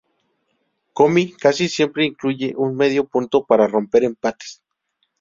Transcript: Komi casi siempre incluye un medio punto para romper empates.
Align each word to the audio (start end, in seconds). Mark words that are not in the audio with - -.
Komi 0.95 1.33
casi 1.37 1.69
siempre 1.69 2.03
incluye 2.07 2.55
un 2.57 2.75
medio 2.75 3.05
punto 3.05 3.45
para 3.45 3.67
romper 3.67 4.03
empates. 4.03 4.63